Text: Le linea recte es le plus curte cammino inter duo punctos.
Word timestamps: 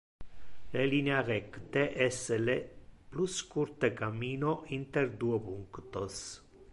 Le 0.75 0.85
linea 0.93 1.19
recte 1.25 1.83
es 2.05 2.17
le 2.47 2.55
plus 3.11 3.35
curte 3.53 3.93
cammino 4.01 4.57
inter 4.79 5.09
duo 5.25 5.41
punctos. 5.49 6.19